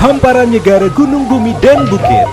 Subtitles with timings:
[0.00, 2.24] hamparan negara gunung bumi dan bukit.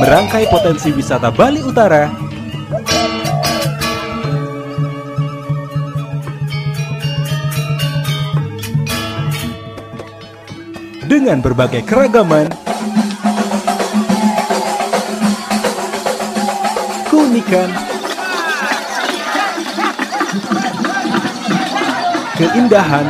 [0.00, 2.08] Merangkai potensi wisata Bali Utara.
[11.04, 12.48] Dengan berbagai keragaman,
[17.12, 17.89] keunikan,
[22.40, 23.04] keindahan,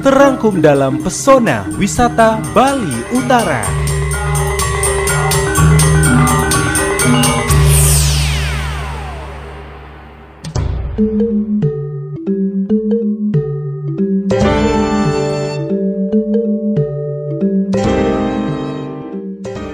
[0.00, 3.77] terangkum dalam pesona wisata Bali Utara.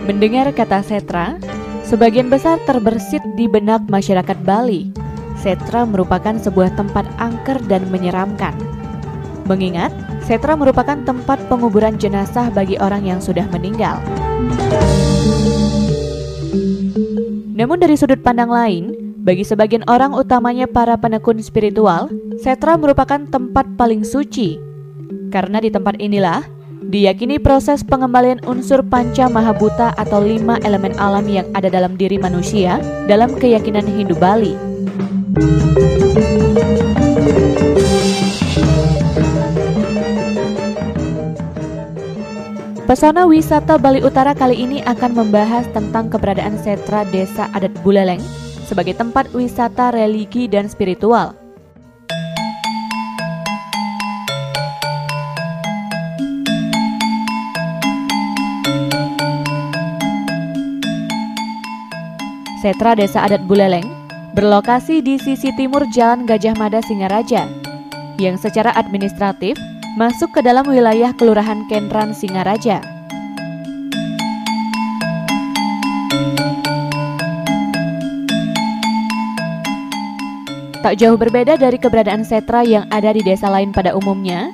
[0.05, 1.41] Mendengar kata setra,
[1.81, 4.93] sebagian besar terbersit di benak masyarakat Bali.
[5.41, 8.53] Setra merupakan sebuah tempat angker dan menyeramkan.
[9.49, 13.97] Mengingat, setra merupakan tempat penguburan jenazah bagi orang yang sudah meninggal.
[17.57, 22.13] Namun dari sudut pandang lain, bagi sebagian orang utamanya para penekun spiritual,
[22.45, 24.61] setra merupakan tempat paling suci.
[25.33, 26.54] Karena di tempat inilah
[26.95, 32.79] Diyakini proses pengembalian unsur panca mahabuta atau lima elemen alam yang ada dalam diri manusia
[33.11, 34.55] dalam keyakinan Hindu Bali.
[42.87, 48.23] Pesona wisata Bali Utara kali ini akan membahas tentang keberadaan setra desa adat Buleleng
[48.71, 51.44] sebagai tempat wisata religi dan spiritual.
[62.65, 63.85] Setra Desa Adat Buleleng
[64.33, 67.45] berlokasi di sisi timur Jalan Gajah Mada Singaraja
[68.17, 69.53] yang secara administratif
[70.01, 72.81] masuk ke dalam wilayah Kelurahan Kenran Singaraja.
[80.81, 84.49] Tak jauh berbeda dari keberadaan setra yang ada di desa lain pada umumnya,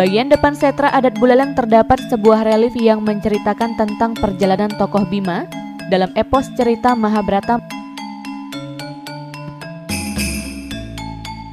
[0.00, 5.44] bagian depan setra adat Buleleng terdapat sebuah relief yang menceritakan tentang perjalanan tokoh Bima
[5.90, 7.58] dalam epos cerita Mahabharata.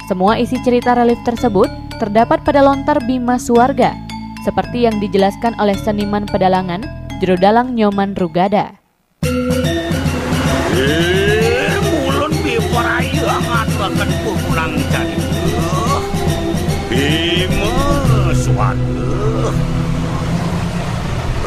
[0.06, 1.68] Semua isi cerita relief tersebut
[1.98, 3.92] terdapat pada lontar Bima Suwarga,
[4.46, 6.86] seperti yang dijelaskan oleh seniman pedalangan
[7.18, 8.78] Jerodalang Nyoman Rugada.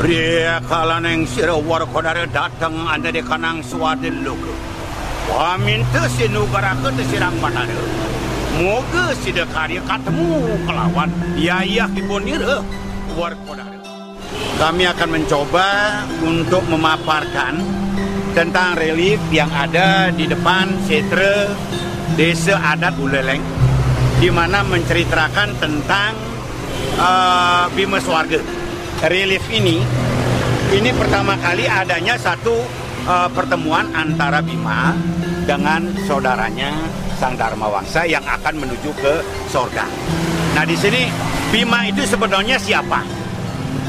[0.02, 0.10] Suwarga.
[0.10, 4.42] Ria kalaneng sira warkodare datang anda de kanang suadil luk.
[5.30, 7.76] Wamin te sinugara ke te sirang manare.
[8.58, 12.42] Moga sida karya katemu kelawan yayah ibonir
[13.16, 13.78] warkodare.
[14.58, 15.70] Kami akan mencoba
[16.22, 17.58] untuk memaparkan
[18.34, 21.50] tentang relief yang ada di depan setre
[22.16, 23.42] desa adat Buleleng
[24.22, 26.14] di mana menceritakan tentang
[26.96, 28.61] uh, Bima Swarga
[29.10, 29.82] relief ini
[30.72, 32.54] ini pertama kali adanya satu
[33.10, 34.94] uh, pertemuan antara Bima
[35.50, 36.70] dengan saudaranya
[37.18, 39.14] Sang Dharma Wangsa yang akan menuju ke
[39.50, 39.90] sorga.
[40.54, 41.10] Nah di sini
[41.50, 43.02] Bima itu sebetulnya siapa?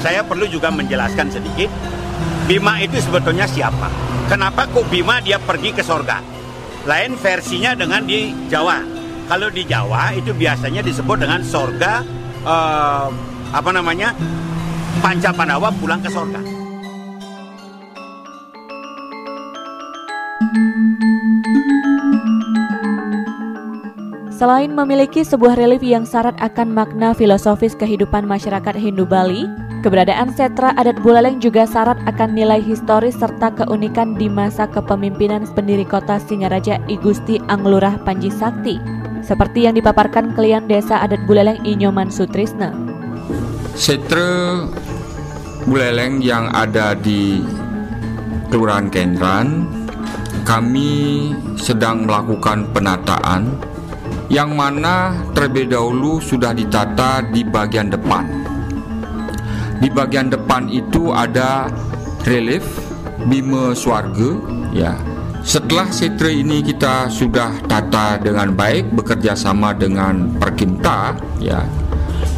[0.00, 1.70] Saya perlu juga menjelaskan sedikit.
[2.50, 3.86] Bima itu sebetulnya siapa?
[4.26, 6.18] Kenapa kok Bima dia pergi ke sorga?
[6.88, 8.82] Lain versinya dengan di Jawa.
[9.30, 12.02] Kalau di Jawa itu biasanya disebut dengan sorga
[12.42, 13.06] uh,
[13.54, 14.10] apa namanya
[15.02, 16.38] Panca Pandawa pulang ke sorga.
[24.30, 29.46] Selain memiliki sebuah relief yang syarat akan makna filosofis kehidupan masyarakat Hindu Bali,
[29.82, 35.86] keberadaan setra adat Buleleng juga syarat akan nilai historis serta keunikan di masa kepemimpinan pendiri
[35.86, 38.78] kota Singaraja Igusti Anglurah Panji Sakti,
[39.22, 42.74] seperti yang dipaparkan klien desa adat Buleleng Inyoman Sutrisna.
[43.78, 44.66] Setra
[45.62, 47.38] Buleleng yang ada di
[48.50, 49.64] Kelurahan Kendran,
[50.42, 53.56] kami sedang melakukan penataan
[54.26, 58.26] yang mana terlebih dahulu sudah ditata di bagian depan.
[59.78, 61.70] Di bagian depan itu ada
[62.26, 62.66] relief
[63.30, 64.34] Bima Swarga,
[64.74, 64.98] ya.
[65.42, 71.62] Setelah setra ini kita sudah tata dengan baik bekerja sama dengan Perkimta, ya.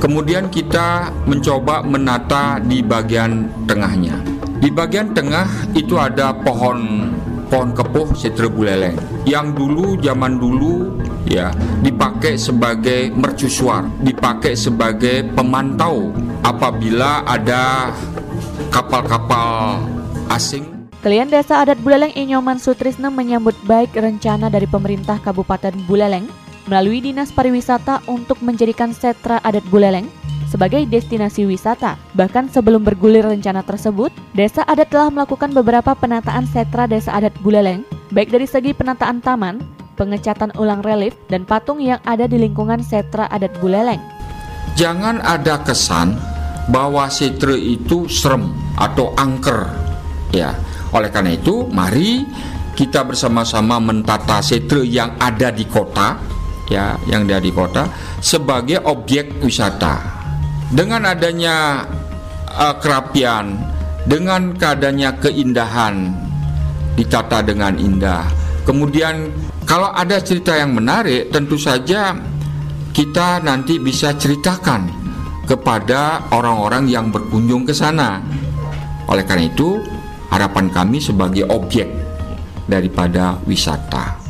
[0.01, 4.21] Kemudian kita mencoba menata di bagian tengahnya.
[4.61, 7.09] Di bagian tengah itu ada pohon
[7.49, 8.97] pohon kepuh setra buleleng.
[9.29, 10.99] Yang dulu zaman dulu
[11.29, 16.13] ya dipakai sebagai mercusuar, dipakai sebagai pemantau
[16.45, 17.93] apabila ada
[18.69, 19.81] kapal-kapal
[20.33, 20.67] asing.
[21.05, 26.25] Kalian Desa Adat Buleleng Inyoman Sutrisno menyambut baik rencana dari pemerintah Kabupaten Buleleng
[26.67, 30.09] melalui Dinas Pariwisata untuk menjadikan Setra Adat Buleleng
[30.49, 31.99] sebagai destinasi wisata.
[32.15, 37.83] Bahkan sebelum bergulir rencana tersebut, Desa Adat telah melakukan beberapa penataan Setra Desa Adat Buleleng,
[38.15, 39.59] baik dari segi penataan taman,
[39.99, 43.99] pengecatan ulang relief, dan patung yang ada di lingkungan Setra Adat Buleleng.
[44.79, 46.15] Jangan ada kesan
[46.71, 49.71] bahwa setra itu serem atau angker.
[50.35, 50.55] Ya,
[50.91, 52.27] oleh karena itu, mari
[52.75, 56.19] kita bersama-sama mentata setra yang ada di kota,
[56.71, 57.89] ya, yang ada di kota
[58.21, 60.01] sebagai objek wisata.
[60.75, 61.87] Dengan adanya
[62.51, 63.55] uh, kerapian,
[64.05, 66.13] dengan keadanya keindahan
[66.95, 68.27] ditata dengan indah.
[68.65, 69.29] Kemudian
[69.69, 72.17] kalau ada cerita yang menarik, tentu saja
[72.95, 74.89] kita nanti bisa ceritakan
[75.45, 78.25] kepada orang-orang yang berkunjung ke sana.
[79.09, 79.77] Oleh karena itu,
[80.33, 81.85] harapan kami sebagai objek
[82.65, 84.24] daripada wisata.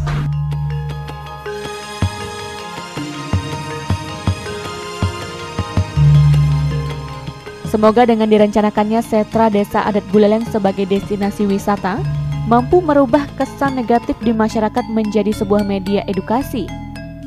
[7.75, 11.99] Semoga dengan direncanakannya Setra Desa Adat Buleleng sebagai destinasi wisata
[12.47, 16.71] mampu merubah kesan negatif di masyarakat menjadi sebuah media edukasi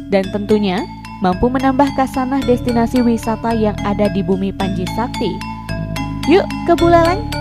[0.08, 0.88] dan tentunya
[1.20, 5.36] mampu menambah kasanah destinasi wisata yang ada di bumi Panji Sakti.
[6.32, 7.37] Yuk ke Buleleng!